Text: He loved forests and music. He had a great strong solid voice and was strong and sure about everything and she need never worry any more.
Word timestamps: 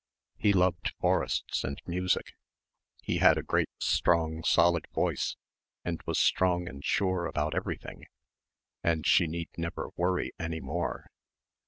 He 0.35 0.51
loved 0.51 0.95
forests 0.99 1.63
and 1.63 1.79
music. 1.85 2.33
He 3.03 3.17
had 3.17 3.37
a 3.37 3.43
great 3.43 3.69
strong 3.79 4.43
solid 4.43 4.87
voice 4.95 5.35
and 5.85 6.01
was 6.07 6.17
strong 6.17 6.67
and 6.67 6.83
sure 6.83 7.27
about 7.27 7.53
everything 7.53 8.07
and 8.83 9.05
she 9.05 9.27
need 9.27 9.49
never 9.59 9.89
worry 9.97 10.31
any 10.39 10.59
more. 10.59 11.11